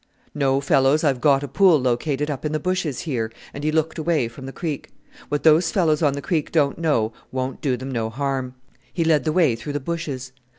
"No, 0.33 0.59
fellows, 0.59 1.03
I've 1.03 1.21
got 1.21 1.43
a 1.43 1.47
pool 1.47 1.79
located 1.79 2.31
up 2.31 2.43
in 2.43 2.53
the 2.53 2.59
bushes 2.59 3.01
here," 3.01 3.31
and 3.53 3.63
he 3.63 3.71
looked 3.71 3.99
away 3.99 4.27
from 4.29 4.47
the 4.47 4.51
creek. 4.51 4.89
"What 5.29 5.43
those 5.43 5.69
fellows 5.69 6.01
on 6.01 6.13
the 6.13 6.23
creek 6.23 6.51
don't 6.51 6.79
know 6.79 7.13
won't 7.31 7.61
do 7.61 7.77
them 7.77 7.91
no 7.91 8.09
harm." 8.09 8.55
He 8.91 9.03
led 9.03 9.25
the 9.25 9.31
way 9.31 9.55
through 9.55 9.73
the 9.73 9.79
bushes. 9.79 10.31